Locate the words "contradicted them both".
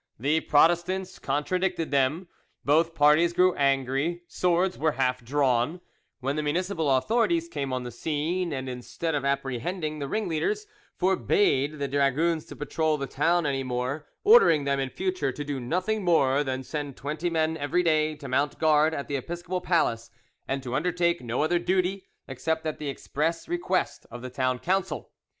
1.19-2.95